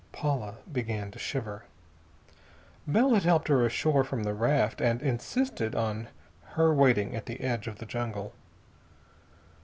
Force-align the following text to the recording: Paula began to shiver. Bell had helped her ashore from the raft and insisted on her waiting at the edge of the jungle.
Paula 0.11 0.55
began 0.71 1.11
to 1.11 1.19
shiver. 1.19 1.63
Bell 2.87 3.13
had 3.13 3.21
helped 3.21 3.49
her 3.49 3.63
ashore 3.67 4.03
from 4.03 4.23
the 4.23 4.33
raft 4.33 4.81
and 4.81 4.99
insisted 4.99 5.75
on 5.75 6.07
her 6.55 6.73
waiting 6.73 7.15
at 7.15 7.27
the 7.27 7.39
edge 7.41 7.67
of 7.67 7.77
the 7.77 7.85
jungle. 7.85 8.33